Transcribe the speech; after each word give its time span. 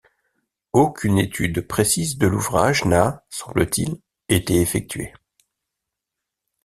Aucune 0.73 1.19
étude 1.19 1.67
précise 1.67 2.17
de 2.17 2.25
l'ouvrage 2.25 2.85
n'a, 2.85 3.23
semble-t-il, 3.29 3.99
été 4.29 4.59
effectuée. 4.59 5.13